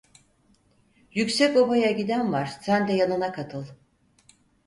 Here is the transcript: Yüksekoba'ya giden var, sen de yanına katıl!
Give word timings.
Yüksekoba'ya 1.13 1.91
giden 1.91 2.33
var, 2.33 2.59
sen 2.61 2.87
de 2.87 2.93
yanına 2.93 3.31
katıl! 3.31 3.65